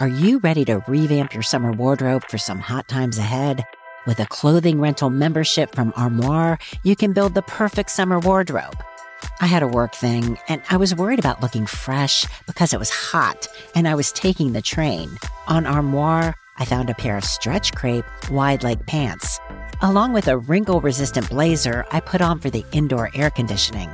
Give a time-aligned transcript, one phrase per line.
[0.00, 3.64] Are you ready to revamp your summer wardrobe for some hot times ahead?
[4.06, 8.80] With a clothing rental membership from Armoire, you can build the perfect summer wardrobe.
[9.40, 12.90] I had a work thing and I was worried about looking fresh because it was
[12.90, 15.10] hot and I was taking the train.
[15.48, 19.40] On Armoire, I found a pair of stretch crepe wide leg pants,
[19.82, 23.90] along with a wrinkle resistant blazer I put on for the indoor air conditioning.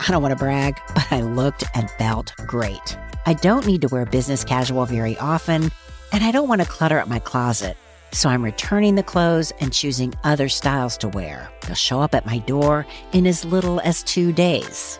[0.00, 2.96] I don't want to brag, but I looked and felt great.
[3.26, 5.70] I don't need to wear business casual very often,
[6.12, 7.76] and I don't want to clutter up my closet.
[8.12, 11.50] So I'm returning the clothes and choosing other styles to wear.
[11.62, 14.98] They'll show up at my door in as little as two days.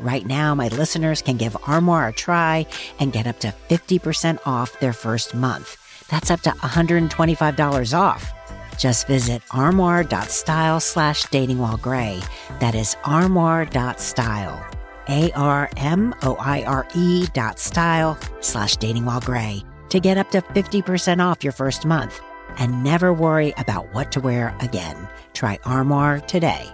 [0.00, 2.66] Right now, my listeners can give Armoire a try
[2.98, 5.76] and get up to 50% off their first month.
[6.08, 8.32] That's up to $125 off.
[8.78, 12.20] Just visit armoire.style slash dating while gray.
[12.60, 14.66] That is armoire.style.
[15.08, 20.18] A R M O I R E dot style slash dating while gray to get
[20.18, 22.20] up to 50% off your first month
[22.58, 25.08] and never worry about what to wear again.
[25.32, 26.68] Try Armoire today.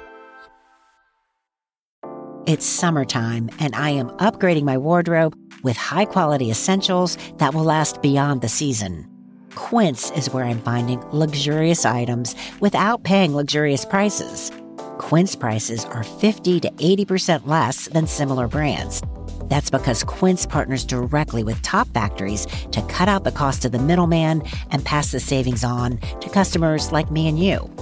[2.46, 8.02] It's summertime, and I am upgrading my wardrobe with high quality essentials that will last
[8.02, 9.13] beyond the season.
[9.54, 14.50] Quince is where I'm finding luxurious items without paying luxurious prices.
[14.98, 19.02] Quince prices are 50 to 80% less than similar brands.
[19.46, 23.78] That's because Quince partners directly with top factories to cut out the cost of the
[23.78, 27.73] middleman and pass the savings on to customers like me and you.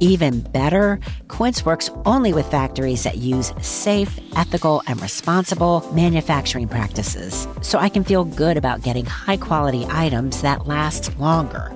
[0.00, 7.48] Even better, Quince works only with factories that use safe, ethical, and responsible manufacturing practices,
[7.62, 11.72] so I can feel good about getting high quality items that last longer.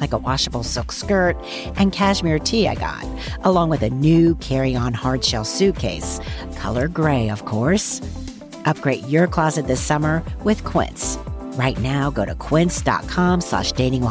[0.00, 1.36] Like a washable silk skirt
[1.76, 3.04] and cashmere tee I got,
[3.44, 6.20] along with a new carry on hardshell suitcase,
[6.56, 8.00] color gray, of course.
[8.64, 11.18] Upgrade your closet this summer with Quince.
[11.58, 14.02] Right now, go to quince.com slash dating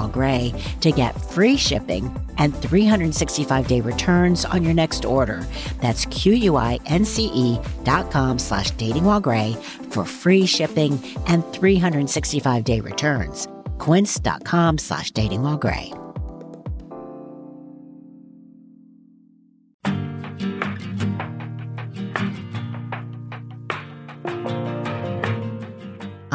[0.82, 5.42] to get free shipping and 365 day returns on your next order.
[5.80, 9.06] That's Q-U-I-N-C-E dot com slash dating
[9.92, 13.48] for free shipping and 365 day returns.
[13.78, 16.07] Quince.com slash dating.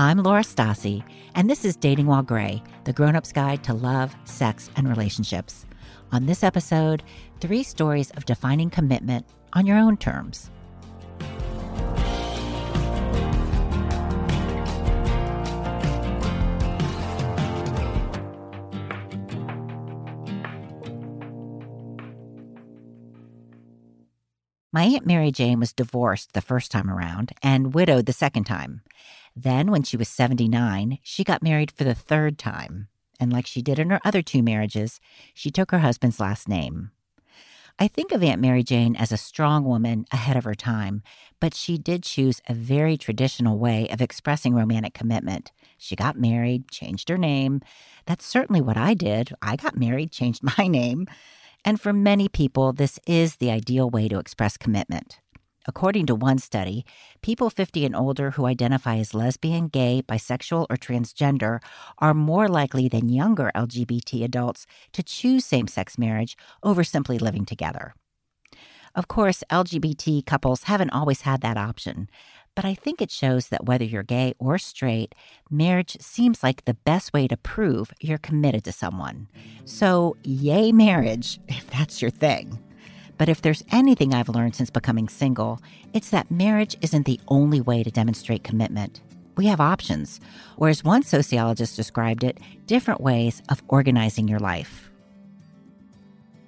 [0.02, 1.04] I'm Laura Stassi,
[1.36, 5.64] and this is Dating While Gray, the grown up's guide to love, sex, and relationships.
[6.10, 7.04] On this episode,
[7.40, 10.50] three stories of defining commitment on your own terms.
[24.74, 28.80] My Aunt Mary Jane was divorced the first time around and widowed the second time.
[29.36, 32.88] Then, when she was 79, she got married for the third time.
[33.20, 34.98] And like she did in her other two marriages,
[35.34, 36.90] she took her husband's last name.
[37.78, 41.02] I think of Aunt Mary Jane as a strong woman ahead of her time,
[41.38, 45.52] but she did choose a very traditional way of expressing romantic commitment.
[45.76, 47.60] She got married, changed her name.
[48.06, 49.34] That's certainly what I did.
[49.42, 51.08] I got married, changed my name.
[51.64, 55.20] And for many people, this is the ideal way to express commitment.
[55.66, 56.84] According to one study,
[57.22, 61.60] people 50 and older who identify as lesbian, gay, bisexual, or transgender
[61.98, 67.44] are more likely than younger LGBT adults to choose same sex marriage over simply living
[67.44, 67.94] together.
[68.94, 72.10] Of course, LGBT couples haven't always had that option,
[72.54, 75.14] but I think it shows that whether you're gay or straight,
[75.50, 79.28] marriage seems like the best way to prove you're committed to someone.
[79.64, 82.58] So, yay, marriage, if that's your thing.
[83.16, 85.60] But if there's anything I've learned since becoming single,
[85.92, 89.00] it's that marriage isn't the only way to demonstrate commitment.
[89.36, 90.20] We have options,
[90.56, 94.90] or as one sociologist described it, different ways of organizing your life.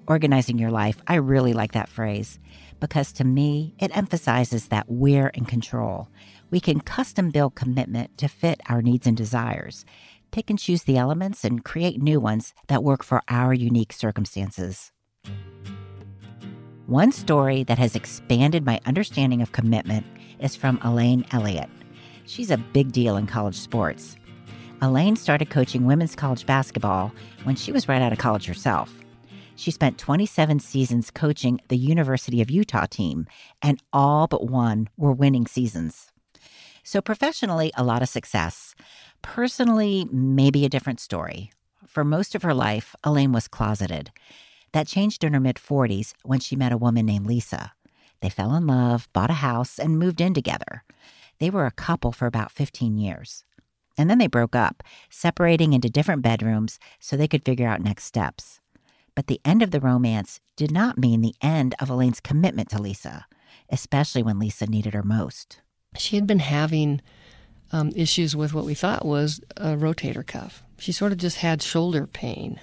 [0.07, 2.39] Organizing your life, I really like that phrase
[2.85, 6.07] because to me, it emphasizes that we're in control.
[6.51, 9.87] We can custom build commitment to fit our needs and desires,
[10.33, 14.93] pick and choose the elements, and create new ones that work for our unique circumstances.
[16.87, 20.05] One story that has expanded my understanding of commitment
[20.39, 21.71] is from Elaine Elliott.
[22.27, 24.17] She's a big deal in college sports.
[24.83, 27.13] Elaine started coaching women's college basketball
[27.45, 28.93] when she was right out of college herself.
[29.57, 33.27] She spent 27 seasons coaching the University of Utah team,
[33.63, 36.11] and all but one were winning seasons.
[36.83, 38.75] So, professionally, a lot of success.
[39.23, 41.51] Personally, maybe a different story.
[41.87, 44.11] For most of her life, Elaine was closeted.
[44.73, 47.73] That changed in her mid 40s when she met a woman named Lisa.
[48.21, 50.83] They fell in love, bought a house, and moved in together.
[51.39, 53.45] They were a couple for about 15 years.
[53.97, 58.05] And then they broke up, separating into different bedrooms so they could figure out next
[58.05, 58.61] steps.
[59.15, 62.83] But the end of the romance did not mean the end of Elaine's commitment to
[62.83, 63.27] Lisa,
[63.71, 65.61] especially when Lisa needed her most.
[65.97, 67.01] She had been having
[67.73, 70.63] um, issues with what we thought was a rotator cuff.
[70.79, 72.61] She sort of just had shoulder pain.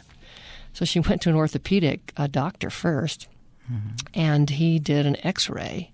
[0.74, 3.28] So she went to an orthopedic uh, doctor 1st
[3.72, 3.90] mm-hmm.
[4.14, 5.92] and he did an x ray.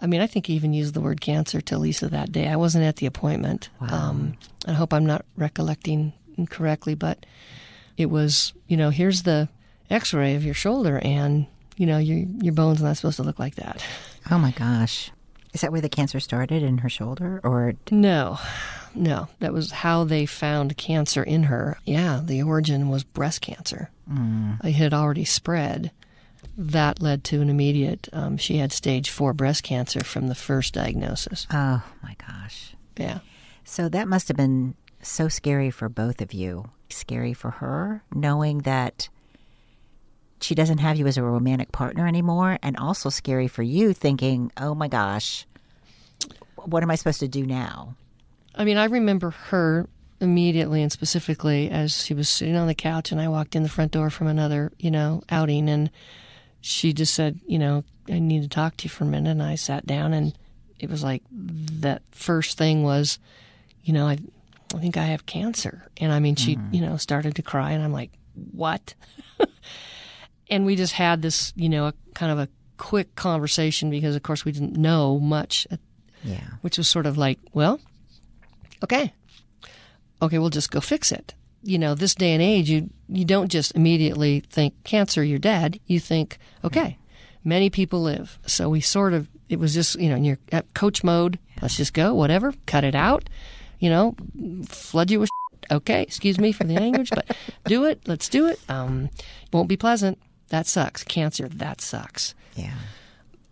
[0.00, 2.46] I mean, I think he even used the word cancer to Lisa that day.
[2.46, 3.68] I wasn't at the appointment.
[3.80, 3.88] Wow.
[3.90, 4.36] Um,
[4.66, 7.26] I hope I'm not recollecting incorrectly, but
[7.98, 9.48] it was, you know, here's the
[9.90, 11.46] x ray of your shoulder, and,
[11.76, 13.84] you know, your, your bone's are not supposed to look like that.
[14.30, 15.10] Oh my gosh.
[15.52, 18.38] Is that where the cancer started in her shoulder or No.
[18.94, 21.78] No, that was how they found cancer in her.
[21.84, 23.90] Yeah, the origin was breast cancer.
[24.10, 24.64] Mm.
[24.64, 25.90] It had already spread.
[26.56, 30.74] That led to an immediate, um, she had stage four breast cancer from the first
[30.74, 31.46] diagnosis.
[31.52, 32.74] Oh my gosh.
[32.96, 33.18] Yeah.
[33.64, 36.70] So that must have been so scary for both of you.
[36.90, 39.08] Scary for her, knowing that
[40.40, 44.52] she doesn't have you as a romantic partner anymore, and also scary for you, thinking,
[44.56, 45.46] oh my gosh,
[46.56, 47.94] what am I supposed to do now?
[48.54, 49.88] I mean, I remember her
[50.20, 53.68] immediately and specifically as she was sitting on the couch and I walked in the
[53.68, 55.90] front door from another, you know, outing and
[56.60, 59.42] she just said, you know, I need to talk to you for a minute and
[59.42, 60.36] I sat down and
[60.80, 63.18] it was like that first thing was,
[63.84, 64.18] you know, I
[64.74, 65.88] I think I have cancer.
[65.96, 66.74] And I mean she, mm.
[66.74, 68.10] you know, started to cry and I'm like,
[68.52, 68.94] "What?"
[70.50, 74.22] and we just had this, you know, a kind of a quick conversation because of
[74.22, 75.66] course we didn't know much
[76.24, 76.46] yeah.
[76.62, 77.80] Which was sort of like, well,
[78.82, 79.12] okay,
[80.20, 81.34] okay, we'll just go fix it.
[81.62, 85.80] You know, this day and age, you you don't just immediately think cancer, you're dead.
[85.86, 86.98] You think, okay,
[87.44, 88.38] many people live.
[88.46, 91.38] So we sort of, it was just, you know, in your at coach mode.
[91.60, 93.28] Let's just go, whatever, cut it out.
[93.78, 94.14] You know,
[94.66, 95.30] flood you with.
[95.70, 98.00] Okay, excuse me for the language, but do it.
[98.06, 98.58] Let's do it.
[98.68, 99.10] Um,
[99.52, 100.18] won't be pleasant.
[100.48, 101.04] That sucks.
[101.04, 101.48] Cancer.
[101.48, 102.34] That sucks.
[102.54, 102.74] Yeah.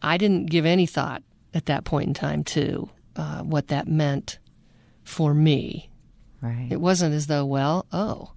[0.00, 4.38] I didn't give any thought at that point in time to uh, what that meant
[5.04, 5.90] for me.
[6.40, 6.68] Right.
[6.70, 8.32] It wasn't as though, well, oh,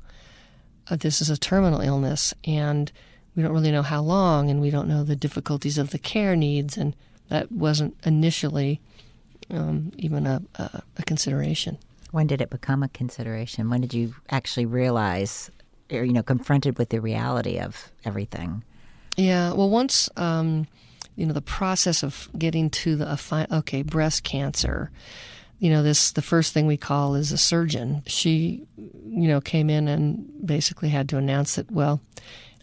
[0.89, 2.91] uh, this is a terminal illness, and
[3.35, 6.35] we don't really know how long, and we don't know the difficulties of the care
[6.35, 6.95] needs, and
[7.29, 8.81] that wasn't initially
[9.51, 11.77] um, even a, a, a consideration.
[12.11, 13.69] When did it become a consideration?
[13.69, 15.51] When did you actually realize,
[15.91, 18.63] or you know, confronted with the reality of everything?
[19.17, 19.53] Yeah.
[19.53, 20.09] Well, once.
[20.17, 20.67] Um,
[21.19, 24.89] you know the process of getting to the fi- okay breast cancer
[25.59, 29.69] you know this the first thing we call is a surgeon she you know came
[29.69, 31.99] in and basically had to announce that well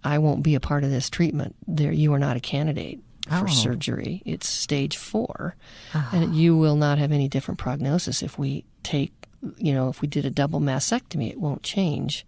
[0.03, 2.99] i won't be a part of this treatment there you are not a candidate
[3.29, 3.53] for oh.
[3.53, 5.57] surgery it's stage 4
[5.95, 6.09] oh.
[6.13, 9.13] and you will not have any different prognosis if we take
[9.59, 12.27] you know if we did a double mastectomy it won't change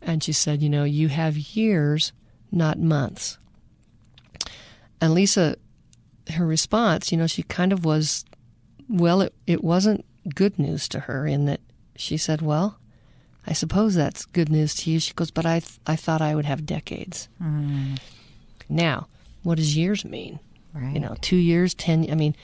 [0.00, 2.12] and she said you know you have years
[2.50, 3.38] not months
[5.04, 5.56] and Lisa,
[6.30, 8.24] her response, you know, she kind of was,
[8.88, 10.04] well, it, it wasn't
[10.34, 11.60] good news to her in that
[11.94, 12.78] she said, well,
[13.46, 14.98] I suppose that's good news to you.
[14.98, 17.28] She goes, but I, th- I thought I would have decades.
[17.42, 17.98] Mm.
[18.70, 19.08] Now,
[19.44, 20.40] what does years mean?
[20.72, 20.92] Right.
[20.94, 22.34] You know, two years, ten, I mean,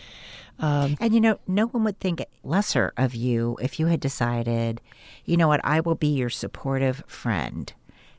[0.61, 4.81] um, and you know, no one would think lesser of you if you had decided,
[5.25, 7.73] you know what, I will be your supportive friend,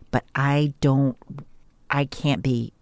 [0.09, 1.17] but I don't,
[1.89, 2.73] I can't be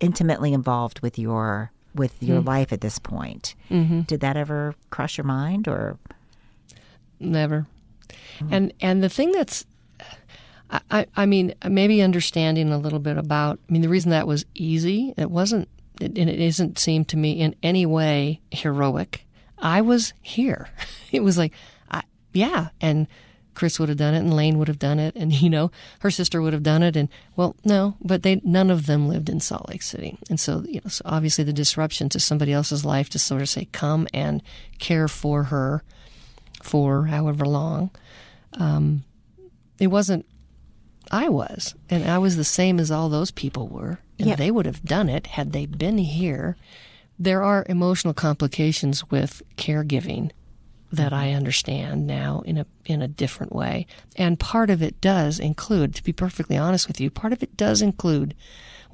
[0.00, 2.46] intimately involved with your with your mm.
[2.46, 3.54] life at this point.
[3.70, 4.00] Mm-hmm.
[4.02, 5.98] Did that ever cross your mind or
[7.20, 7.66] never?
[8.40, 8.48] Mm.
[8.50, 9.64] And and the thing that's
[10.90, 13.58] I, I mean, maybe understanding a little bit about.
[13.68, 15.68] I mean, the reason that was easy, it wasn't,
[16.00, 19.24] it, and it isn't seem to me in any way heroic.
[19.58, 20.68] I was here.
[21.12, 21.52] It was like,
[21.92, 22.02] I,
[22.32, 23.06] yeah, and
[23.54, 26.10] Chris would have done it and Lane would have done it and you know her
[26.10, 29.40] sister would have done it and well no but they none of them lived in
[29.40, 33.08] Salt Lake City and so you know so obviously the disruption to somebody else's life
[33.10, 34.42] to sort of say come and
[34.78, 35.82] care for her
[36.62, 37.90] for however long
[38.54, 39.04] um,
[39.78, 40.26] it wasn't
[41.10, 44.36] I was and I was the same as all those people were and yeah.
[44.36, 46.56] they would have done it had they been here
[47.18, 50.30] there are emotional complications with caregiving
[50.92, 51.36] that I mm-hmm.
[51.36, 53.86] understand now in a in a different way.
[54.16, 57.56] And part of it does include, to be perfectly honest with you, part of it
[57.56, 58.34] does include,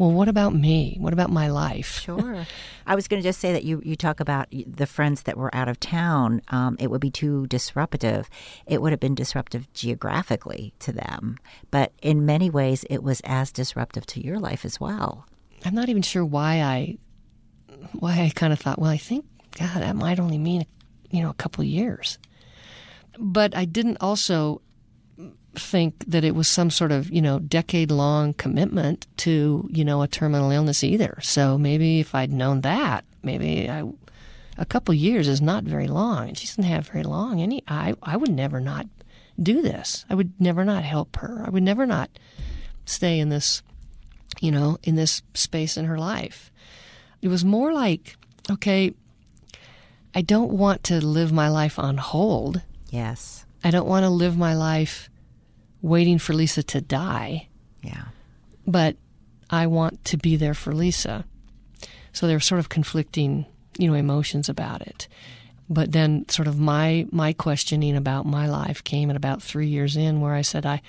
[0.00, 0.96] well, what about me?
[0.98, 2.00] What about my life?
[2.00, 2.46] Sure.
[2.86, 5.54] I was going to just say that you you talk about the friends that were
[5.54, 6.40] out of town.
[6.48, 8.30] Um, it would be too disruptive.
[8.66, 11.36] It would have been disruptive geographically to them,
[11.70, 15.26] but in many ways, it was as disruptive to your life as well.
[15.66, 16.96] I'm not even sure why I
[17.92, 19.26] why I kind of thought, well, I think
[19.58, 20.64] God, that might only mean
[21.10, 22.16] you know, a couple years.
[23.18, 24.62] but I didn't also
[25.54, 30.02] think that it was some sort of you know decade long commitment to you know
[30.02, 31.18] a terminal illness either.
[31.22, 33.84] So maybe if I'd known that, maybe I
[34.56, 37.40] a couple years is not very long, and she doesn't have very long.
[37.40, 38.86] Any I I would never not
[39.42, 40.04] do this.
[40.08, 41.42] I would never not help her.
[41.44, 42.10] I would never not
[42.84, 43.62] stay in this
[44.40, 46.52] you know in this space in her life.
[47.22, 48.16] It was more like
[48.50, 48.94] okay,
[50.14, 52.62] I don't want to live my life on hold.
[52.90, 53.44] Yes.
[53.62, 55.09] I don't want to live my life
[55.82, 57.48] waiting for Lisa to die.
[57.82, 58.04] Yeah.
[58.66, 58.96] But
[59.48, 61.24] I want to be there for Lisa.
[62.12, 63.46] So there were sort of conflicting,
[63.78, 65.08] you know, emotions about it.
[65.68, 69.96] But then sort of my my questioning about my life came at about three years
[69.96, 70.82] in where I said I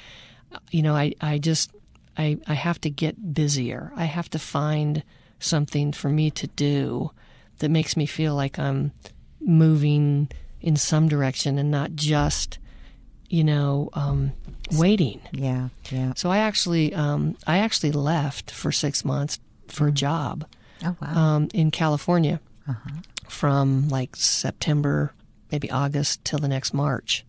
[0.69, 1.71] you know, I, I just
[2.17, 3.91] I, I have to get busier.
[3.95, 5.03] I have to find
[5.39, 7.11] something for me to do
[7.59, 8.91] that makes me feel like I'm
[9.39, 10.29] moving
[10.59, 12.59] in some direction and not just,
[13.31, 14.31] you know, um,
[14.73, 15.21] waiting.
[15.31, 15.69] Yeah.
[15.89, 16.13] Yeah.
[16.15, 20.45] So I actually, um, I actually left for six months for a job
[20.83, 21.15] Oh wow.
[21.35, 22.39] um, in California
[23.27, 25.13] from like September,
[25.51, 27.25] maybe August till the next March.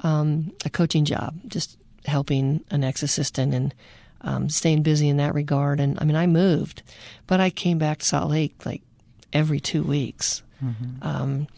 [0.00, 3.74] Um, a coaching job, just helping an ex assistant and
[4.22, 5.80] um, staying busy in that regard.
[5.80, 6.82] And I mean, I moved,
[7.26, 8.82] but I came back to Salt Lake like
[9.32, 10.42] every two weeks.
[11.00, 11.48] Um,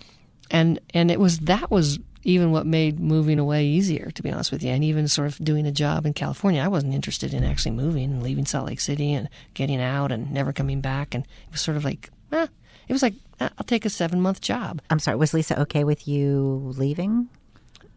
[0.50, 4.50] and and it was that was even what made moving away easier, to be honest
[4.50, 4.71] with you.
[4.71, 8.04] And even sort of doing a job in California, I wasn't interested in actually moving
[8.11, 11.14] and leaving Salt Lake City and getting out and never coming back.
[11.14, 12.47] And it was sort of like, eh,
[12.88, 14.81] it was like eh, I'll take a seven month job.
[14.90, 15.16] I'm sorry.
[15.16, 17.28] Was Lisa okay with you leaving?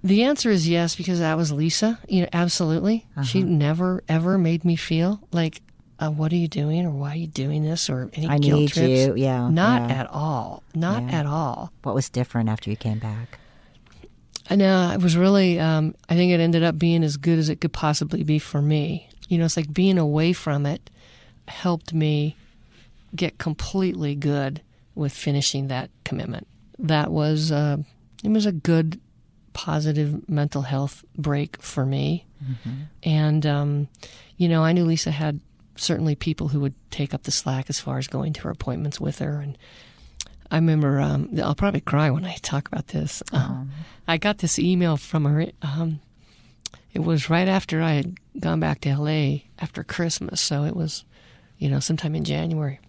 [0.04, 1.98] The answer is yes because that was Lisa.
[2.08, 3.06] You know, absolutely.
[3.24, 5.62] She never ever made me feel like,
[6.00, 8.60] uh, "What are you doing?" or "Why are you doing this?" or any I guilt
[8.60, 8.88] need trips.
[8.90, 9.16] you.
[9.16, 9.96] Yeah, not yeah.
[10.02, 10.64] at all.
[10.76, 11.20] Not Yeah.
[11.22, 11.72] at all.
[11.82, 13.40] What was different after you came back?
[14.50, 17.50] And uh, it was really, um, I think it ended up being as good as
[17.50, 19.10] it could possibly be for me.
[19.28, 20.90] You know, it's like being away from it
[21.48, 22.36] helped me
[23.16, 24.62] get completely good
[24.96, 26.48] with finishing that commitment.
[26.80, 27.78] That was, uh,
[28.24, 29.00] it was a good,
[29.54, 32.26] positive mental health break for me.
[33.04, 33.88] And, um,
[34.38, 35.40] you know, I knew Lisa had
[35.76, 39.00] certainly people who would take up the slack as far as going to her appointments
[39.00, 39.40] with her.
[39.42, 39.58] And
[40.50, 43.22] I remember, um, I'll probably cry when I talk about this.
[43.34, 43.72] Um,
[44.08, 45.48] I got this email from her.
[45.62, 46.00] Um,
[46.94, 50.40] it was right after I had gone back to LA after Christmas.
[50.40, 51.04] So it was,
[51.58, 52.80] you know, sometime in January.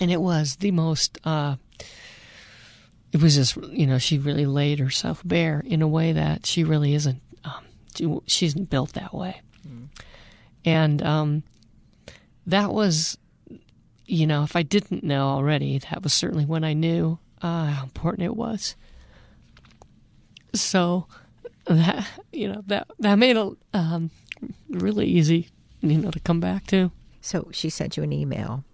[0.00, 1.56] And it was the most, uh,
[3.12, 6.64] it was just, you know, she really laid herself bare in a way that she
[6.64, 7.64] really isn't, um,
[7.94, 9.40] she, she isn't built that way.
[10.66, 11.42] And, um,
[12.46, 13.16] that was,
[14.06, 17.82] you know, if I didn't know already, that was certainly when I knew uh, how
[17.84, 18.76] important it was.
[20.54, 21.06] So
[21.66, 24.10] that you know that that made it um,
[24.70, 25.48] really easy,
[25.82, 26.90] you know, to come back to.
[27.20, 28.64] So she sent you an email.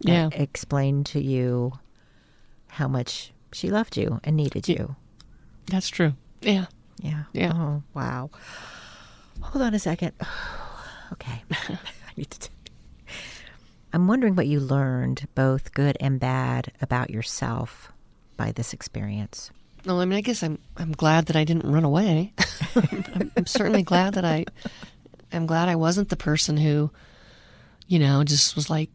[0.00, 0.28] that Yeah.
[0.32, 1.72] explained to you
[2.68, 4.96] how much she loved you and needed you.
[5.66, 6.12] That's true.
[6.42, 6.66] Yeah.
[7.00, 7.24] Yeah.
[7.32, 7.52] Yeah.
[7.54, 8.30] Oh, wow.
[9.40, 10.12] Hold on a second.
[11.12, 11.44] Okay.
[11.52, 11.78] I
[12.16, 12.48] need to.
[13.94, 17.92] I'm wondering what you learned, both good and bad, about yourself
[18.36, 19.52] by this experience.
[19.86, 22.32] Well, I mean, I guess I'm I'm glad that I didn't run away.
[22.74, 24.46] I'm, I'm certainly glad that I
[25.32, 26.90] I'm glad I wasn't the person who,
[27.86, 28.90] you know, just was like,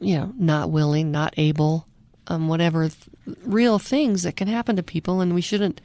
[0.00, 1.86] you know, not willing, not able,
[2.28, 5.82] um, whatever th- real things that can happen to people, and we shouldn't,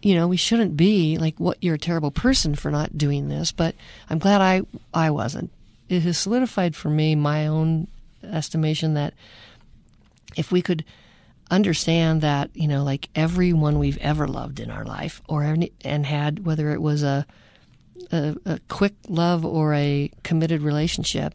[0.00, 3.52] you know, we shouldn't be like, what you're a terrible person for not doing this.
[3.52, 3.74] But
[4.08, 4.62] I'm glad I
[4.94, 5.50] I wasn't.
[5.90, 7.88] It has solidified for me my own
[8.22, 9.12] estimation that
[10.36, 10.84] if we could
[11.50, 16.06] understand that you know like everyone we've ever loved in our life or any, and
[16.06, 17.26] had whether it was a,
[18.12, 21.34] a a quick love or a committed relationship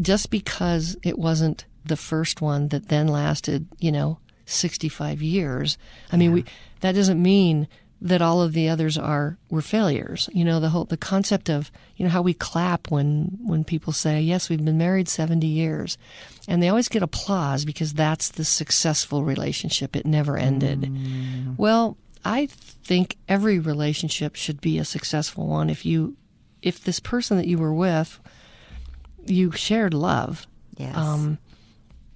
[0.00, 5.76] just because it wasn't the first one that then lasted you know 65 years
[6.10, 6.44] i mean we
[6.80, 7.68] that doesn't mean
[8.00, 11.70] that all of the others are were failures you know the whole the concept of
[11.96, 15.98] you know how we clap when when people say yes we've been married 70 years
[16.46, 20.90] and they always get applause because that's the successful relationship it never ended
[21.58, 26.16] well i think every relationship should be a successful one if you
[26.62, 28.20] if this person that you were with
[29.26, 30.96] you shared love Yes.
[30.96, 31.38] um,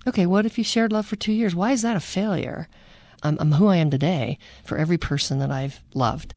[0.07, 1.53] okay, what if you shared love for two years?
[1.53, 2.69] Why is that a failure?
[3.23, 6.35] I'm, I'm who I am today for every person that I've loved.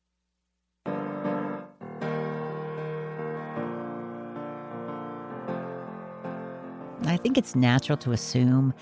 [7.06, 8.74] I think it's natural to assume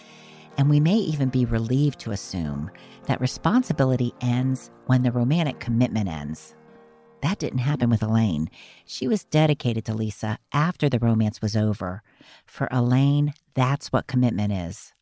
[0.58, 2.70] And we may even be relieved to assume
[3.06, 6.56] that responsibility ends when the romantic commitment ends.
[7.22, 8.50] That didn't happen with Elaine.
[8.86, 12.04] She was dedicated to Lisa after the romance was over.
[12.46, 14.93] For Elaine, that's what commitment is.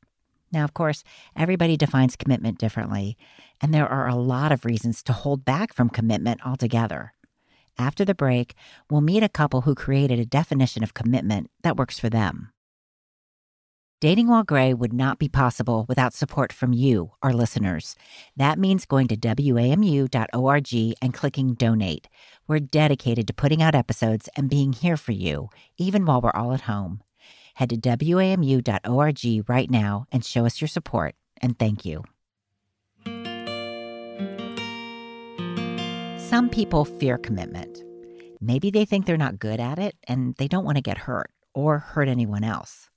[0.51, 1.03] Now, of course,
[1.36, 3.17] everybody defines commitment differently,
[3.62, 7.13] and there are a lot of reasons to hold back from commitment altogether.
[7.77, 8.53] After the break,
[8.89, 12.51] we'll meet a couple who created a definition of commitment that works for them.
[14.01, 17.96] Dating While Gray would not be possible without support from you, our listeners.
[18.36, 22.08] That means going to WAMU.org and clicking donate.
[22.48, 26.51] We're dedicated to putting out episodes and being here for you, even while we're all
[26.51, 27.03] at home.
[27.55, 32.03] Head to WAMU.org right now and show us your support, and thank you.
[36.17, 37.84] Some people fear commitment.
[38.39, 41.29] Maybe they think they're not good at it and they don't want to get hurt
[41.53, 42.89] or hurt anyone else.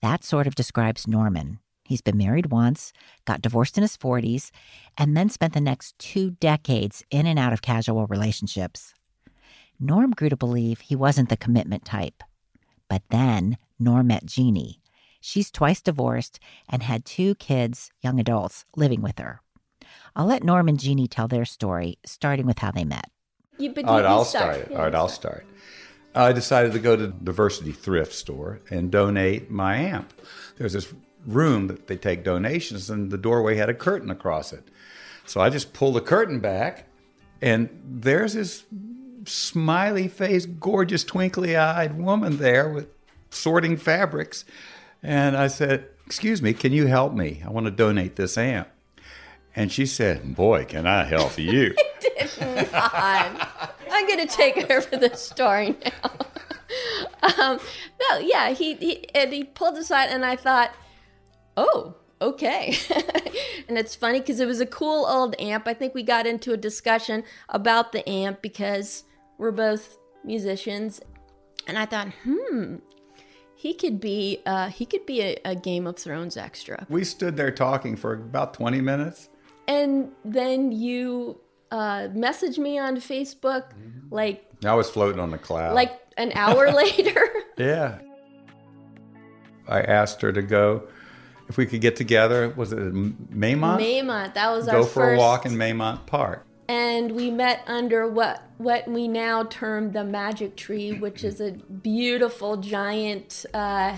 [0.00, 1.58] That sort of describes Norman.
[1.84, 2.92] He's been married once,
[3.24, 4.50] got divorced in his 40s,
[4.96, 8.94] and then spent the next two decades in and out of casual relationships.
[9.80, 12.22] Norm grew to believe he wasn't the commitment type.
[12.88, 14.80] But then Norm met Jeannie.
[15.20, 19.40] She's twice divorced and had two kids, young adults, living with her.
[20.14, 23.10] I'll let Norm and Jeannie tell their story, starting with how they met.
[23.58, 24.54] You, but All right, you- you I'll start.
[24.56, 24.72] start.
[24.72, 25.44] All right, I'll start.
[25.44, 25.46] start.
[26.14, 30.12] I decided to go to the Diversity Thrift Store and donate my amp.
[30.56, 30.92] There's this
[31.26, 34.64] room that they take donations, and the doorway had a curtain across it.
[35.26, 36.86] So I just pulled the curtain back,
[37.42, 38.64] and there's this
[39.26, 42.88] smiley faced, gorgeous, twinkly eyed woman there with
[43.30, 44.44] sorting fabrics.
[45.02, 47.42] And I said, Excuse me, can you help me?
[47.44, 48.68] I want to donate this amp.
[49.54, 51.74] And she said, Boy, can I help you?
[52.40, 56.10] I'm going to take over the story now.
[57.38, 57.58] um,
[58.00, 60.72] no, yeah, he, he and he pulled aside, and I thought,
[61.56, 62.76] oh, okay.
[63.68, 65.66] and it's funny because it was a cool old amp.
[65.66, 69.04] I think we got into a discussion about the amp because
[69.38, 71.00] we're both musicians,
[71.66, 72.76] and I thought, hmm,
[73.58, 76.86] he could be uh, he could be a, a Game of Thrones extra.
[76.88, 79.28] We stood there talking for about 20 minutes.
[79.66, 81.40] And then you
[81.72, 83.64] uh, messaged me on Facebook
[84.10, 85.74] like I was floating on the cloud.
[85.74, 87.20] like an hour later.
[87.58, 87.98] yeah.
[89.66, 90.84] I asked her to go,
[91.48, 93.80] if we could get together, was it Maymont?
[93.80, 95.16] Maymont, that was go our go for first.
[95.16, 96.46] a walk in Maymont Park.
[96.68, 101.52] And we met under what what we now term the magic tree, which is a
[101.52, 103.46] beautiful giant.
[103.54, 103.96] Uh,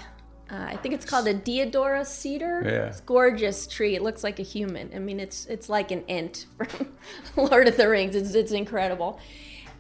[0.51, 2.63] uh, I think it's called a Deodora cedar.
[2.65, 2.71] Yeah.
[2.87, 3.95] It's a gorgeous tree.
[3.95, 4.91] It looks like a human.
[4.95, 6.93] I mean, it's it's like an ent from
[7.37, 8.15] Lord of the Rings.
[8.15, 9.19] It's it's incredible,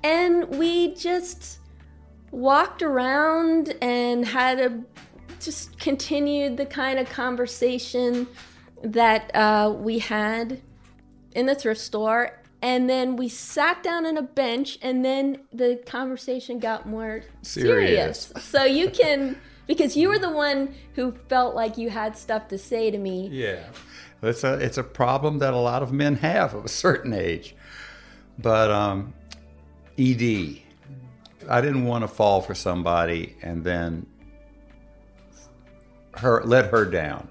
[0.02, 1.58] and we just
[2.32, 4.82] walked around and had a
[5.40, 8.26] just continued the kind of conversation
[8.82, 10.60] that uh, we had
[11.32, 15.82] in the thrift store and then we sat down on a bench and then the
[15.86, 18.44] conversation got more serious, Serious.
[18.44, 22.58] so you can because you were the one who felt like you had stuff to
[22.58, 23.64] say to me Yeah.
[24.22, 27.54] It's a, it's a problem that a lot of men have of a certain age.
[28.38, 29.14] But um,
[29.98, 30.58] ED,
[31.48, 34.06] I didn't want to fall for somebody and then
[36.16, 37.28] her let her down.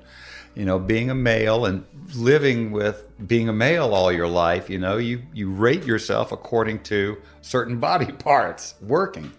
[0.56, 1.86] You know, being a male and
[2.16, 6.84] living with being a male all your life, you know, you, you rate yourself according
[6.84, 9.32] to certain body parts working.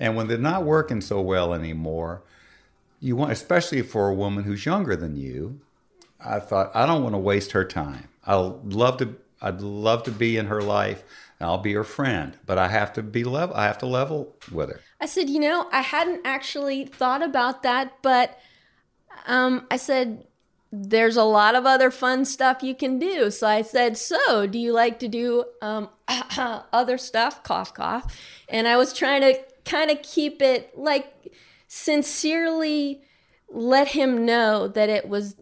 [0.00, 2.22] And when they're not working so well anymore,
[3.00, 5.60] you want, especially for a woman who's younger than you,
[6.24, 8.08] I thought I don't want to waste her time.
[8.24, 9.16] I'll love to.
[9.40, 11.04] I'd love to be in her life.
[11.40, 13.54] I'll be her friend, but I have to be level.
[13.54, 14.80] I have to level with her.
[15.00, 18.36] I said, you know, I hadn't actually thought about that, but
[19.26, 20.26] um, I said,
[20.70, 23.30] there's a lot of other fun stuff you can do.
[23.30, 25.88] So I said, so do you like to do um,
[26.72, 27.42] other stuff?
[27.42, 28.16] Cough, cough.
[28.48, 31.34] And I was trying to kind of keep it like
[31.68, 33.02] sincerely
[33.50, 35.36] let him know that it was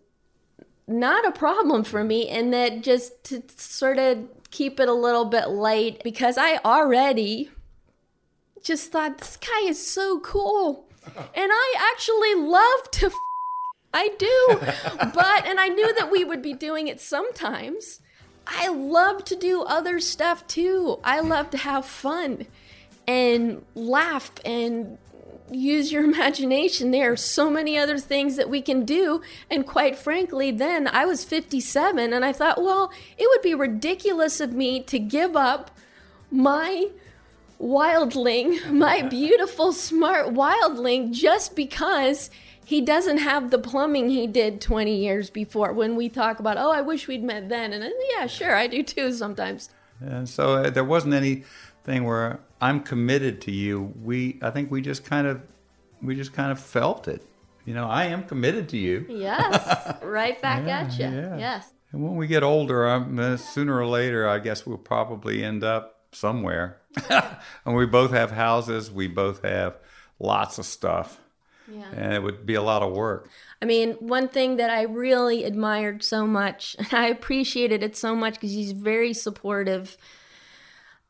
[0.87, 5.25] not a problem for me and that just to sort of keep it a little
[5.25, 7.51] bit light because I already
[8.63, 13.13] just thought this guy is so cool and I actually love to f-
[13.97, 14.59] I do
[15.15, 18.01] but and I knew that we would be doing it sometimes
[18.47, 22.47] I love to do other stuff too I love to have fun
[23.07, 24.99] and laugh and
[25.51, 26.91] use your imagination.
[26.91, 29.23] There are so many other things that we can do.
[29.51, 34.41] And quite frankly, then I was 57 and I thought, well, it would be ridiculous
[34.41, 35.71] of me to give up
[36.31, 36.89] my
[37.61, 42.31] wildling, my beautiful, smart wildling, just because
[42.67, 46.71] he doesn't have the plumbing he did 20 years before when we talk about oh
[46.73, 49.71] i wish we'd met then and yeah sure i do too sometimes.
[50.01, 53.95] And so uh, there wasn't anything where i'm committed to you.
[54.03, 55.41] We i think we just kind of
[56.03, 57.23] we just kind of felt it.
[57.65, 59.07] You know i am committed to you.
[59.09, 61.37] Yes right back Yeah, at you yeah.
[61.39, 61.73] yes.
[61.93, 65.63] And when we get older um, uh, sooner or later i guess we'll probably end
[65.65, 66.81] up somewhere.
[67.65, 68.91] And we both have houses.
[68.91, 69.79] We both have
[70.19, 71.21] lots of stuff
[71.69, 73.29] yeah and it would be a lot of work
[73.63, 78.15] I mean, one thing that I really admired so much, and I appreciated it so
[78.15, 79.97] much because he's very supportive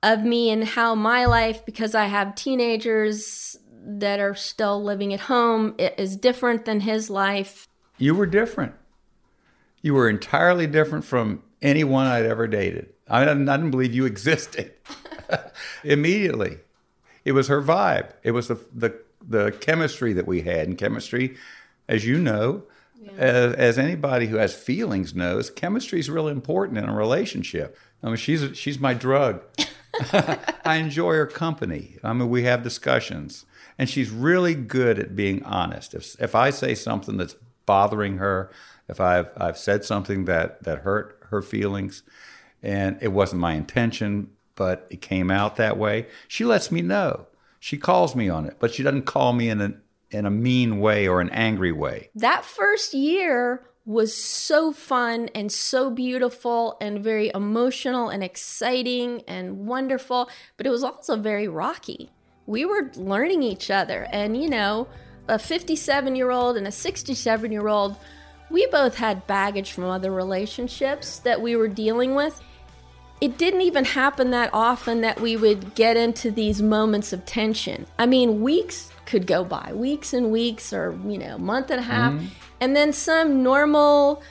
[0.03, 3.57] of me and how my life, because I have teenagers
[3.89, 7.69] that are still living at home, it is different than his life.
[7.99, 8.75] you were different.
[9.83, 12.93] You were entirely different from anyone I'd ever dated.
[13.09, 14.73] I didn't, I didn't believe you existed.
[15.85, 16.59] Immediately,
[17.25, 18.11] it was her vibe.
[18.25, 20.69] It was the the the chemistry that we had.
[20.69, 21.37] And chemistry,
[21.89, 22.65] as you know,
[23.17, 27.77] as, as anybody who has feelings knows, chemistry is really important in a relationship.
[28.03, 29.43] I mean, she's she's my drug.
[30.65, 31.97] I enjoy her company.
[32.05, 33.47] I mean, we have discussions,
[33.79, 35.95] and she's really good at being honest.
[35.95, 38.51] If if I say something that's bothering her,
[38.89, 42.03] if I've I've said something that that hurt her feelings,
[42.63, 47.27] and it wasn't my intention, but it came out that way, she lets me know.
[47.67, 49.75] She calls me on it, but she doesn't call me in a
[50.13, 52.11] in a mean way or an angry way.
[52.15, 59.67] That first year was so fun and so beautiful and very emotional and exciting and
[59.67, 62.13] wonderful, but it was also very rocky.
[62.47, 64.87] We were learning each other, and you know,
[65.27, 67.97] a 57 year old and a 67 year old,
[68.49, 72.41] we both had baggage from other relationships that we were dealing with.
[73.21, 77.87] It didn't even happen that often that we would get into these moments of tension.
[77.99, 81.83] I mean, weeks could go by, weeks and weeks, or, you know, month and a
[81.85, 82.27] half, mm-hmm.
[82.61, 84.23] and then some normal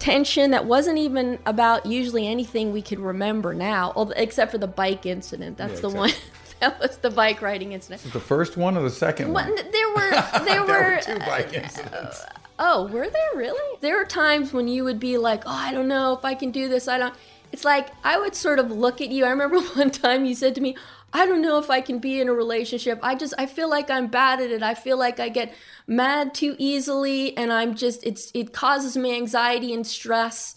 [0.00, 5.06] tension that wasn't even about usually anything we could remember now, except for the bike
[5.06, 5.56] incident.
[5.56, 5.98] That's Yeah, the exactly.
[6.00, 6.10] one.
[6.60, 8.02] that was the bike riding incident.
[8.12, 9.54] The first one or the second one?
[9.54, 10.10] there were
[10.44, 12.24] there There were were two bike uh, incidents.
[12.58, 13.78] Oh, were there really?
[13.80, 16.50] There were times when you would be like, "Oh, I don't know if I can
[16.50, 16.86] do this.
[16.88, 17.14] I don't."
[17.52, 19.24] It's like I would sort of look at you.
[19.24, 20.76] I remember one time you said to me,
[21.12, 22.98] "I don't know if I can be in a relationship.
[23.02, 24.62] I just I feel like I'm bad at it.
[24.62, 25.54] I feel like I get
[25.86, 30.54] mad too easily and I'm just it's it causes me anxiety and stress."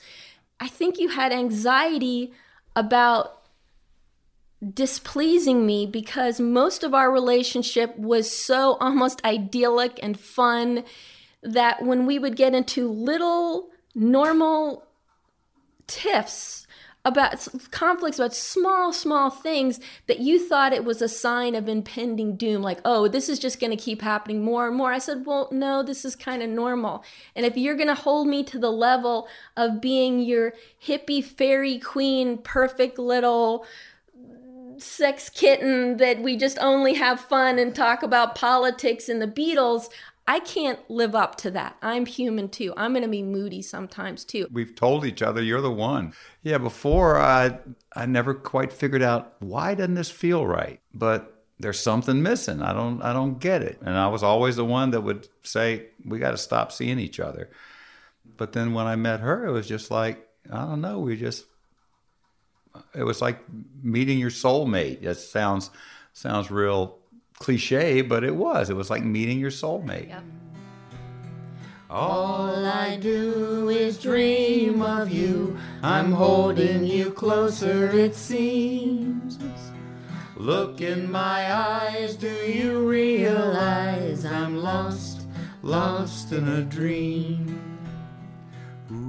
[0.59, 2.31] I think you had anxiety
[2.77, 3.41] about
[4.73, 10.83] displeasing me because most of our relationship was so almost idyllic and fun
[11.43, 14.87] that when we would get into little normal
[15.87, 16.65] tiffs
[17.05, 22.35] about conflicts about small small things that you thought it was a sign of impending
[22.35, 25.25] doom like oh this is just going to keep happening more and more i said
[25.25, 27.03] well no this is kind of normal
[27.35, 31.77] and if you're going to hold me to the level of being your hippie fairy
[31.77, 33.65] queen perfect little
[34.77, 39.89] sex kitten that we just only have fun and talk about politics and the Beatles.
[40.27, 41.77] I can't live up to that.
[41.81, 42.73] I'm human too.
[42.75, 44.47] I'm going to be moody sometimes too.
[44.51, 46.13] We've told each other you're the one.
[46.41, 47.59] Yeah, before I
[47.95, 50.79] I never quite figured out why doesn't this feel right?
[50.93, 52.61] But there's something missing.
[52.61, 53.79] I don't I don't get it.
[53.81, 57.19] And I was always the one that would say we got to stop seeing each
[57.19, 57.49] other.
[58.37, 61.45] But then when I met her, it was just like I don't know, we just
[62.95, 63.39] it was like
[63.83, 65.03] meeting your soulmate.
[65.03, 65.69] It sounds
[66.13, 66.97] sounds real
[67.39, 68.69] cliche, but it was.
[68.69, 70.13] It was like meeting your soulmate.
[71.89, 75.55] All I do is dream of you.
[75.83, 79.37] I'm holding you closer, it seems.
[80.35, 85.27] Look in my eyes, do you realize I'm lost,
[85.61, 87.74] lost in a dream?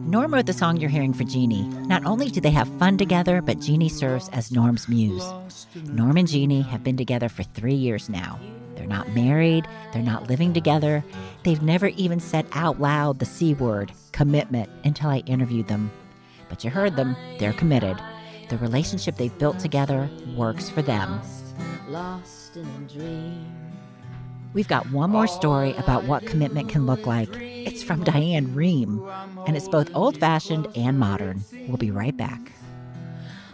[0.06, 1.66] Norm wrote the song you're hearing for Jeannie.
[1.88, 5.26] Not only do they have fun together, but Jeannie serves as Norm's muse.
[5.74, 8.38] Norm and Jeannie have been together for three years now.
[8.76, 11.02] They're not married, they're not living together.
[11.42, 15.90] They've never even said out loud the C word, commitment, until I interviewed them.
[16.48, 17.98] But you heard them, they're committed.
[18.48, 21.20] The relationship they've built together works for them.
[21.88, 23.75] Lost in a dream.
[24.56, 27.28] We've got one more story about what commitment can look like.
[27.36, 29.06] It's from Diane Rehm,
[29.46, 31.44] and it's both old fashioned and modern.
[31.68, 32.52] We'll be right back.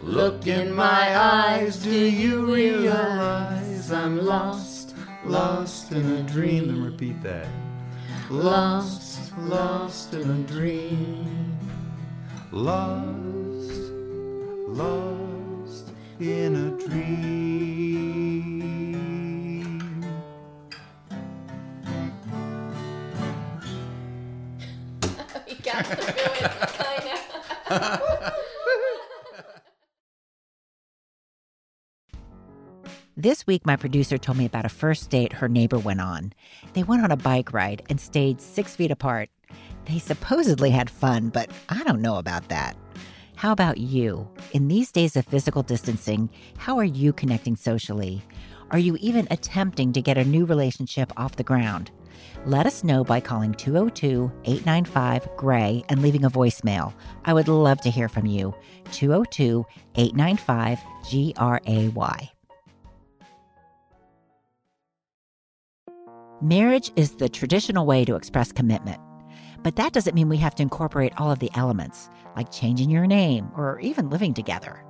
[0.01, 6.69] Look in my eyes, do you realize I'm lost, lost in a dream?
[6.69, 7.47] And repeat that.
[8.29, 11.57] Lost, lost in a dream.
[12.53, 13.91] Lost,
[14.69, 18.32] lost in a dream.
[33.15, 36.33] This week, my producer told me about a first date her neighbor went on.
[36.73, 39.29] They went on a bike ride and stayed six feet apart.
[39.85, 42.75] They supposedly had fun, but I don't know about that.
[43.35, 44.27] How about you?
[44.53, 48.23] In these days of physical distancing, how are you connecting socially?
[48.71, 51.91] Are you even attempting to get a new relationship off the ground?
[52.45, 56.93] Let us know by calling 202 895 GRAY and leaving a voicemail.
[57.23, 58.53] I would love to hear from you.
[58.91, 60.79] 202 895
[61.09, 62.31] G R A Y.
[66.41, 68.99] Marriage is the traditional way to express commitment.
[69.63, 73.07] But that doesn't mean we have to incorporate all of the elements, like changing your
[73.07, 74.83] name or even living together.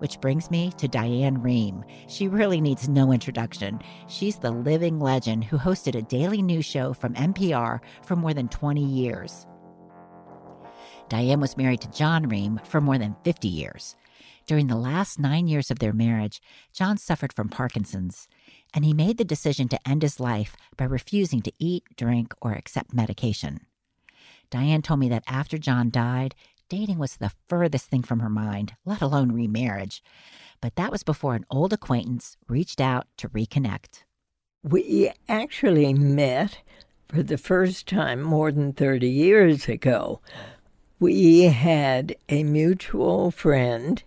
[0.00, 1.84] Which brings me to Diane Rehm.
[2.08, 3.80] She really needs no introduction.
[4.08, 8.48] She's the living legend who hosted a daily news show from NPR for more than
[8.48, 9.46] 20 years.
[11.10, 13.94] Diane was married to John Rehm for more than 50 years.
[14.46, 16.40] During the last nine years of their marriage,
[16.72, 18.26] John suffered from Parkinson's,
[18.72, 22.52] and he made the decision to end his life by refusing to eat, drink, or
[22.52, 23.60] accept medication.
[24.50, 26.34] Diane told me that after John died,
[26.70, 30.02] dating was the furthest thing from her mind, let alone remarriage.
[30.62, 34.04] But that was before an old acquaintance reached out to reconnect.
[34.62, 36.60] We actually met
[37.08, 40.20] for the first time more than 30 years ago.
[41.00, 44.02] We had a mutual friend,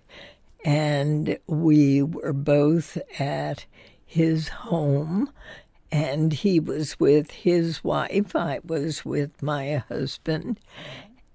[0.63, 3.65] and we were both at
[4.05, 5.31] his home,
[5.91, 8.35] and he was with his wife.
[8.35, 10.59] I was with my husband,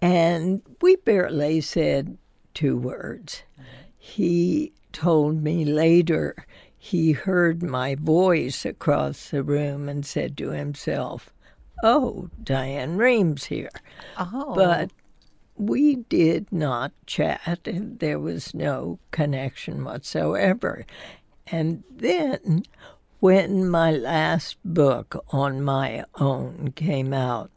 [0.00, 2.16] and we barely said
[2.54, 3.42] two words.
[3.96, 11.32] He told me later he heard my voice across the room and said to himself,
[11.82, 13.70] Oh, Diane Rehm's here.
[14.16, 14.54] Oh.
[14.54, 14.90] But
[15.56, 20.86] we did not chat, and there was no connection whatsoever.
[21.48, 22.62] And then,
[23.20, 27.50] when my last book on my own came out,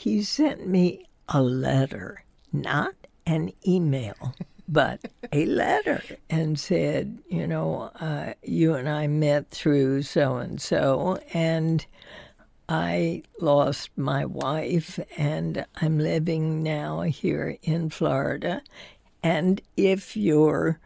[0.00, 2.94] he sent me a letter, not
[3.26, 4.34] an email,
[4.66, 4.98] but
[5.32, 11.18] a letter, and said, You know, uh, you and I met through so and so,
[11.34, 11.84] and
[12.66, 18.62] I lost my wife, and I'm living now here in Florida.
[19.22, 20.80] And if you're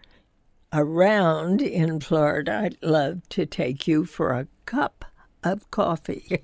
[0.72, 5.04] around in Florida, I'd love to take you for a cup
[5.44, 6.42] of coffee.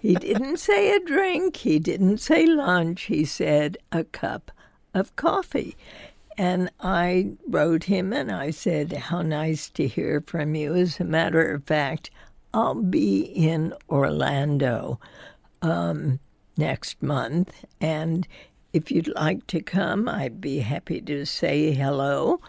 [0.00, 4.50] he didn't say a drink, he didn't say lunch, he said a cup
[4.92, 5.76] of coffee.
[6.36, 10.74] And I wrote him and I said, How nice to hear from you.
[10.74, 12.10] As a matter of fact,
[12.52, 14.98] I'll be in Orlando
[15.62, 16.18] um,
[16.56, 17.64] next month.
[17.80, 18.26] And
[18.72, 22.40] if you'd like to come, I'd be happy to say hello.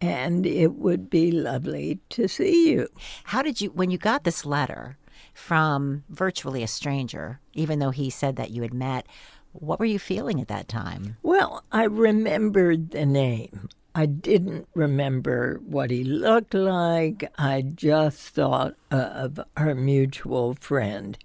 [0.00, 2.88] And it would be lovely to see you.
[3.24, 4.96] How did you, when you got this letter
[5.40, 9.06] from virtually a stranger, even though he said that you had met,
[9.52, 11.16] what were you feeling at that time?
[11.22, 13.68] Well, I remembered the name.
[13.94, 17.28] I didn't remember what he looked like.
[17.36, 21.18] I just thought of our mutual friend.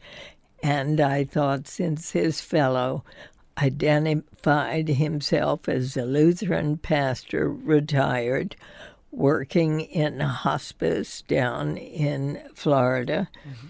[0.63, 3.03] And I thought, since his fellow
[3.61, 8.55] identified himself as a Lutheran pastor, retired,
[9.11, 13.67] working in a hospice down in Florida, mm-hmm.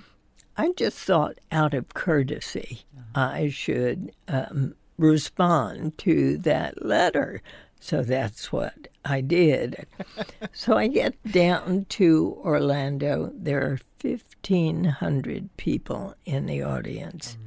[0.57, 3.29] I just thought, out of courtesy, uh-huh.
[3.29, 7.41] I should um, respond to that letter.
[7.79, 9.85] So that's what I did.
[10.53, 13.31] so I get down to Orlando.
[13.33, 17.37] There are 1,500 people in the audience.
[17.39, 17.45] Mm.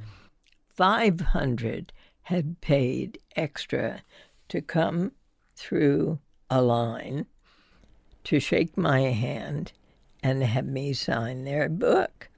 [0.75, 1.91] 500
[2.23, 4.01] had paid extra
[4.47, 5.11] to come
[5.55, 6.19] through
[6.49, 7.25] a line
[8.23, 9.71] to shake my hand
[10.21, 12.28] and have me sign their book.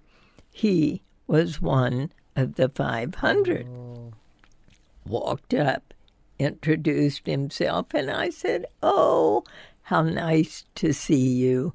[0.51, 3.67] He was one of the 500.
[3.67, 4.13] Oh.
[5.07, 5.93] Walked up,
[6.37, 9.43] introduced himself, and I said, Oh,
[9.83, 11.73] how nice to see you,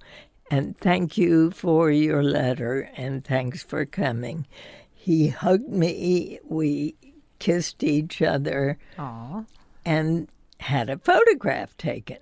[0.51, 4.47] and thank you for your letter, and thanks for coming.
[4.95, 6.39] He hugged me.
[6.45, 6.95] We
[7.39, 9.47] kissed each other, Aww.
[9.85, 10.29] and
[10.61, 12.19] had a photograph taken.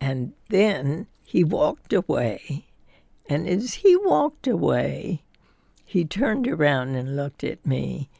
[0.00, 2.66] And then he walked away.
[3.28, 5.22] And as he walked away,
[5.86, 8.10] he turned around and looked at me.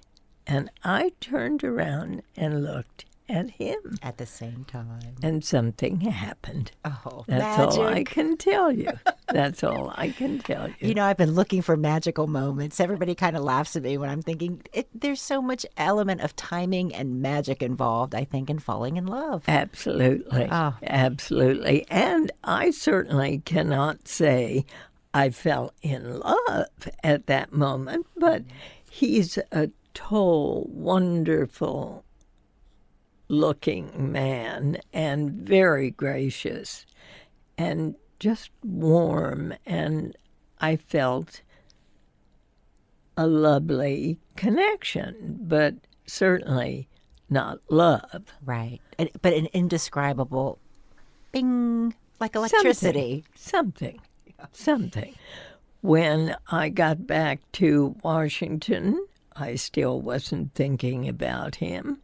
[0.46, 3.98] And I turned around and looked at him.
[4.00, 5.16] At the same time.
[5.20, 6.70] And something happened.
[6.84, 7.78] Oh, That's magic.
[7.80, 8.92] all I can tell you.
[9.28, 10.74] That's all I can tell you.
[10.78, 12.78] You know, I've been looking for magical moments.
[12.78, 16.36] Everybody kind of laughs at me when I'm thinking it, there's so much element of
[16.36, 19.42] timing and magic involved, I think, in falling in love.
[19.48, 20.46] Absolutely.
[20.48, 20.74] Oh.
[20.84, 21.84] Absolutely.
[21.90, 24.64] And I certainly cannot say
[25.16, 26.66] I fell in love
[27.02, 28.42] at that moment, but
[28.90, 32.04] he's a tall, wonderful
[33.26, 36.84] looking man and very gracious
[37.56, 39.54] and just warm.
[39.64, 40.14] And
[40.60, 41.40] I felt
[43.16, 45.76] a lovely connection, but
[46.06, 46.88] certainly
[47.30, 48.34] not love.
[48.44, 48.82] Right.
[49.22, 50.58] But an indescribable
[51.32, 53.24] bing, like electricity.
[53.34, 53.94] Something.
[53.94, 54.00] Something.
[55.80, 61.98] When I got back to Washington, I still wasn't thinking about him,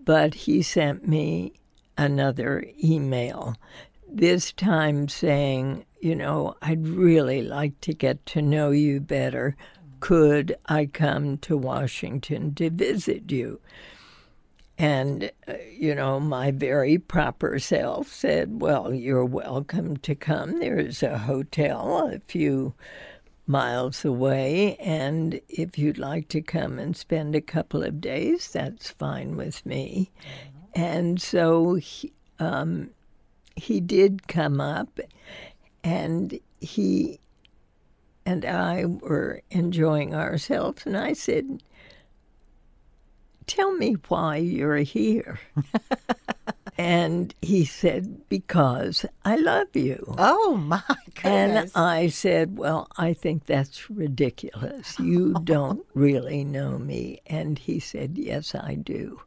[0.00, 1.54] but he sent me
[1.98, 3.56] another email,
[4.08, 9.56] this time saying, you know, I'd really like to get to know you better.
[10.00, 13.60] Could I come to Washington to visit you?
[14.78, 20.58] And, uh, you know, my very proper self said, Well, you're welcome to come.
[20.58, 22.74] There's a hotel a few
[23.46, 28.90] miles away, and if you'd like to come and spend a couple of days, that's
[28.90, 30.10] fine with me.
[30.74, 32.90] And so he, um,
[33.56, 34.98] he did come up,
[35.84, 37.20] and he
[38.24, 41.62] and I were enjoying ourselves, and I said,
[43.52, 45.38] Tell me why you're here.
[46.78, 50.14] and he said, Because I love you.
[50.16, 51.22] Oh, my God.
[51.22, 51.70] And.
[51.74, 54.98] I said, Well, I think that's ridiculous.
[54.98, 57.20] You don't really know me.
[57.26, 59.20] And he said, Yes, I do.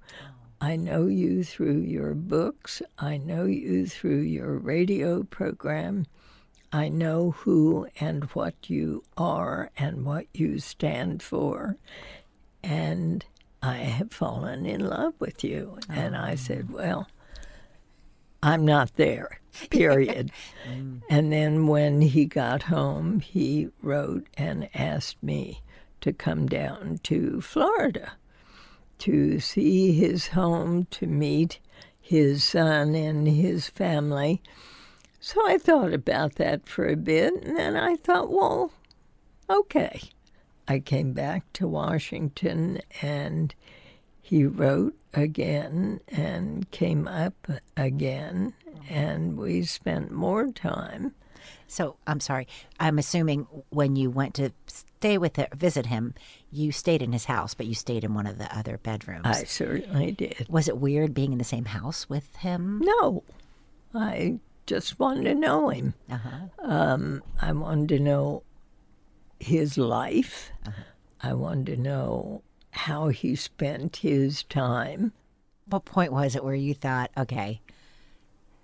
[0.60, 2.82] I know you through your books.
[2.98, 6.08] I know you through your radio program.
[6.74, 11.78] I know who and what you are and what you stand for.
[12.64, 13.24] And
[13.66, 15.80] I have fallen in love with you.
[15.90, 16.76] And I said, oh.
[16.76, 17.08] Well,
[18.44, 19.40] I'm not there,
[19.72, 20.32] period.
[20.70, 21.02] Mm.
[21.10, 25.64] and then when he got home, he wrote and asked me
[26.02, 28.14] to come down to Florida
[29.00, 31.60] to see his home, to meet
[32.00, 34.44] his son and his family.
[35.20, 38.72] So I thought about that for a bit, and then I thought, well,
[39.50, 40.02] okay.
[40.68, 43.54] I came back to Washington and
[44.22, 47.48] he wrote again and came up
[47.78, 48.54] again,
[48.90, 51.14] and we spent more time.
[51.68, 52.48] So I'm sorry.
[52.80, 56.16] I'm assuming when you went to stay with it, visit him,
[56.52, 59.26] you stayed in his house, but you stayed in one of the other bedrooms.
[59.26, 60.48] I certainly did.
[60.50, 62.82] Was it weird being in the same house with him?
[62.84, 63.24] No,
[63.94, 65.94] I just wanted to know him.
[66.10, 66.48] Uh-huh.
[66.64, 68.42] Um, I wanted to know
[69.40, 70.52] his life.
[70.66, 70.82] Uh-huh.
[71.22, 75.14] I wanted to know how he spent his time.
[75.68, 77.62] What point was it where you thought, okay,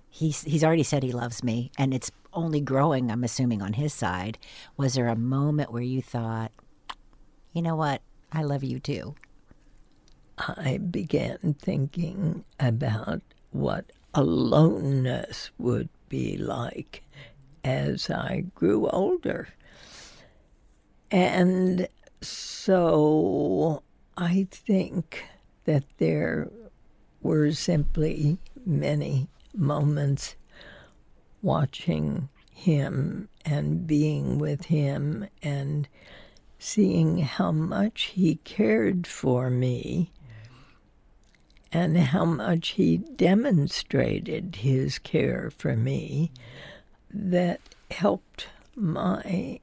[0.10, 3.10] he's he's already said he loves me, and it's only growing.
[3.10, 4.38] I'm assuming on his side.
[4.78, 6.52] Was there a moment where you thought,
[7.54, 9.16] you know what, I love you too?
[10.38, 17.04] I began thinking about what aloneness would be like
[17.64, 19.50] as I grew older.
[21.12, 21.88] And
[22.22, 23.84] so
[24.16, 25.26] I think
[25.66, 26.50] that there
[27.22, 30.36] were simply many moments
[31.42, 35.88] watching him and being with him and
[36.58, 40.12] seeing how much he cared for me
[41.74, 46.32] and how much he demonstrated his care for me
[47.10, 49.60] that helped my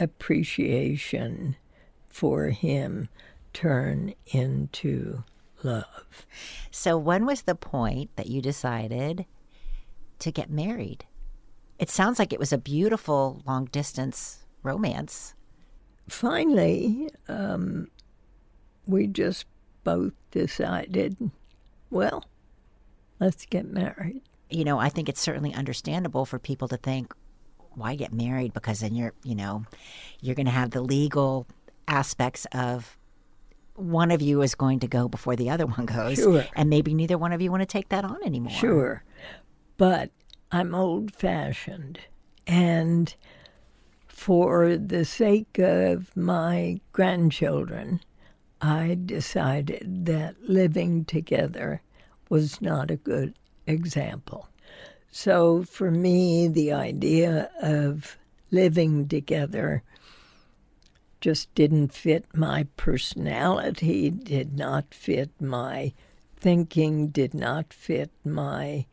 [0.00, 1.56] appreciation
[2.08, 3.08] for him
[3.52, 5.22] turn into
[5.62, 6.26] love.
[6.70, 9.26] So when was the point that you decided
[10.20, 11.04] to get married?
[11.78, 15.34] It sounds like it was a beautiful long distance romance.
[16.08, 17.88] Finally, um,
[18.86, 19.46] we just
[19.84, 21.16] both decided,
[21.90, 22.24] well,
[23.18, 24.22] let's get married.
[24.50, 27.14] You know, I think it's certainly understandable for people to think,
[27.74, 28.52] why get married?
[28.52, 29.64] Because then you're, you know,
[30.20, 31.46] you're going to have the legal
[31.88, 32.96] aspects of
[33.74, 36.18] one of you is going to go before the other one goes.
[36.18, 36.44] Sure.
[36.54, 38.52] And maybe neither one of you want to take that on anymore.
[38.52, 39.02] Sure.
[39.76, 40.10] But
[40.52, 42.00] I'm old fashioned.
[42.46, 43.14] And
[44.08, 48.00] for the sake of my grandchildren,
[48.60, 51.80] I decided that living together
[52.28, 53.34] was not a good
[53.66, 54.48] example.
[55.10, 58.16] So for me, the idea of
[58.50, 59.82] living together
[61.20, 65.92] just didn't fit my personality, did not fit my
[66.36, 68.86] thinking, did not fit my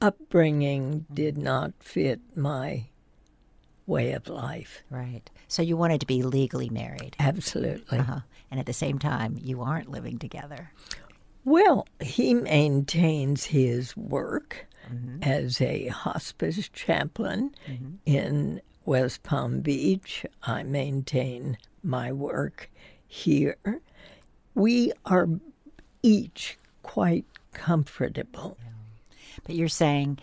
[0.00, 2.86] upbringing, did not fit my
[3.86, 4.82] way of life.
[4.90, 5.28] Right.
[5.48, 7.16] So you wanted to be legally married.
[7.18, 7.98] Absolutely.
[7.98, 8.20] Uh-huh.
[8.50, 10.70] And at the same time, you aren't living together.
[11.44, 15.22] Well, he maintains his work mm-hmm.
[15.22, 17.94] as a hospice chaplain mm-hmm.
[18.06, 20.26] in West Palm Beach.
[20.42, 22.70] I maintain my work
[23.06, 23.56] here.
[24.54, 25.28] We are
[26.02, 28.56] each quite comfortable.
[29.44, 30.18] But you're saying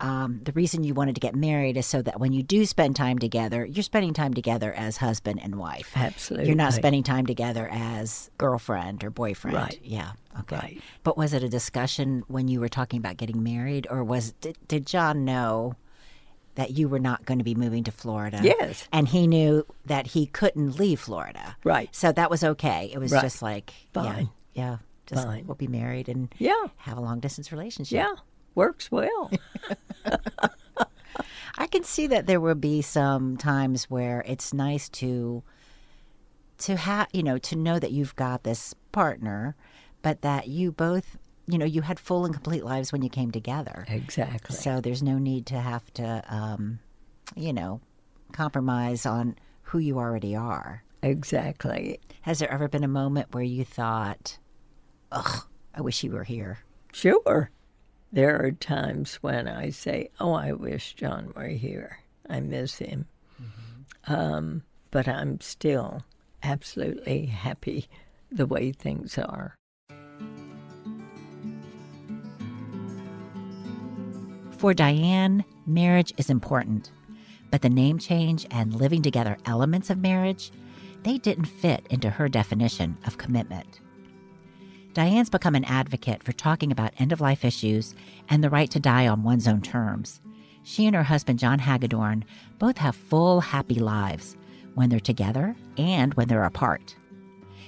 [0.00, 2.96] um, the reason you wanted to get married is so that when you do spend
[2.96, 5.92] time together, you're spending time together as husband and wife.
[5.96, 6.48] Absolutely.
[6.48, 9.56] You're not spending time together as girlfriend or boyfriend.
[9.56, 9.80] Right.
[9.82, 10.12] Yeah.
[10.40, 10.56] Okay.
[10.56, 10.82] Right.
[11.02, 14.58] But was it a discussion when you were talking about getting married, or was did,
[14.68, 15.74] did John know?
[16.56, 18.40] That you were not going to be moving to Florida.
[18.42, 18.88] Yes.
[18.90, 21.54] And he knew that he couldn't leave Florida.
[21.64, 21.94] Right.
[21.94, 22.90] So that was okay.
[22.94, 23.20] It was right.
[23.20, 24.30] just like, Fine.
[24.54, 25.46] yeah, yeah just Fine.
[25.46, 26.64] we'll be married and yeah.
[26.78, 27.96] have a long distance relationship.
[27.96, 28.14] Yeah
[28.56, 29.30] works well.
[31.58, 35.42] I can see that there will be some times where it's nice to
[36.58, 39.56] to have you know to know that you've got this partner,
[40.02, 43.30] but that you both you know you had full and complete lives when you came
[43.30, 43.84] together.
[43.88, 44.56] Exactly.
[44.56, 46.78] So there's no need to have to um,
[47.34, 47.80] you know
[48.32, 50.82] compromise on who you already are.
[51.02, 52.00] Exactly.
[52.22, 54.38] Has there ever been a moment where you thought,
[55.12, 55.44] "Ugh,
[55.74, 56.58] I wish you were here"?
[56.92, 57.50] Sure.
[58.12, 61.98] There are times when I say, Oh, I wish John were here.
[62.28, 63.06] I miss him.
[63.40, 64.12] Mm-hmm.
[64.12, 66.04] Um, but I'm still
[66.42, 67.88] absolutely happy
[68.30, 69.54] the way things are.
[74.58, 76.90] For Diane, marriage is important,
[77.50, 80.50] but the name change and living together elements of marriage,
[81.02, 83.80] they didn't fit into her definition of commitment.
[84.96, 87.94] Diane's become an advocate for talking about end of life issues
[88.30, 90.22] and the right to die on one's own terms.
[90.62, 92.24] She and her husband, John Hagedorn,
[92.58, 94.38] both have full, happy lives
[94.74, 96.96] when they're together and when they're apart.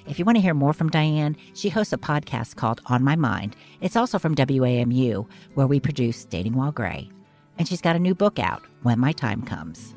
[0.07, 3.15] If you want to hear more from Diane, she hosts a podcast called On My
[3.15, 3.57] Mind.
[3.83, 7.11] It's also from WAMU, where we produce Dating While Gray.
[7.59, 9.95] And she's got a new book out, When My Time Comes.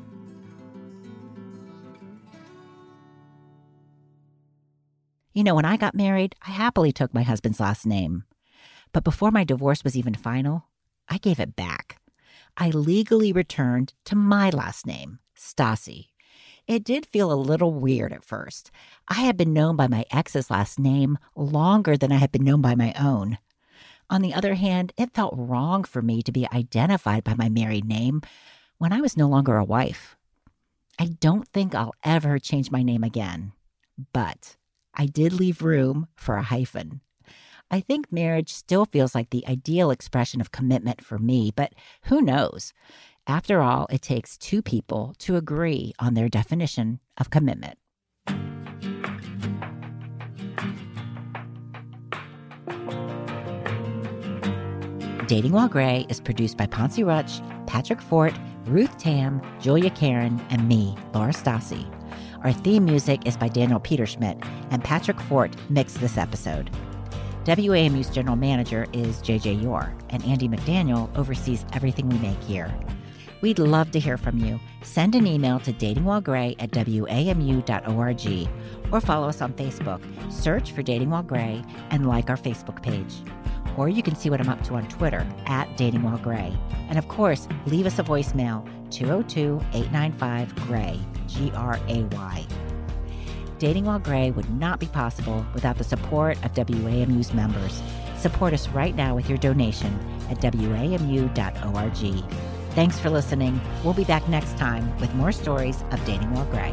[5.32, 8.24] You know, when I got married, I happily took my husband's last name.
[8.92, 10.66] But before my divorce was even final,
[11.08, 12.00] I gave it back.
[12.56, 16.08] I legally returned to my last name, Stassi.
[16.66, 18.70] It did feel a little weird at first.
[19.08, 22.60] I had been known by my ex's last name longer than I had been known
[22.60, 23.38] by my own.
[24.10, 27.86] On the other hand, it felt wrong for me to be identified by my married
[27.86, 28.20] name
[28.76, 30.16] when I was no longer a wife.
[30.98, 33.52] I don't think I'll ever change my name again,
[34.12, 34.56] but
[34.94, 37.00] I did leave room for a hyphen.
[37.70, 41.72] I think marriage still feels like the ideal expression of commitment for me, but
[42.04, 42.74] who knows?
[43.26, 47.78] After all, it takes two people to agree on their definition of commitment.
[55.26, 58.34] Dating While Gray is produced by Poncie Rutsch, Patrick Fort,
[58.66, 61.90] Ruth Tam, Julia Karen, and me, Laura Stassi.
[62.44, 66.70] Our theme music is by Daniel Peterschmidt, and Patrick Fort mixed this episode.
[67.44, 72.74] WAMU's general manager is JJ Yore, and Andi McDaniel oversees everything we make here.
[73.42, 74.58] We'd love to hear from you.
[74.82, 78.48] Send an email to datingwhilegray at wamu.org
[78.92, 80.32] or follow us on Facebook.
[80.32, 83.14] Search for Dating While Gray and like our Facebook page.
[83.76, 86.56] Or you can see what I'm up to on Twitter at Dating While Gray.
[86.88, 91.00] And of course, leave us a voicemail 202 895 Gray,
[91.32, 92.46] G R A Y.
[93.58, 97.80] Dating While Gray would not be possible without the support of WAMU's members.
[98.16, 99.98] Support us right now with your donation
[100.30, 102.32] at WAMU.org.
[102.74, 103.60] Thanks for listening.
[103.84, 106.72] We'll be back next time with more stories of Dating While Gray.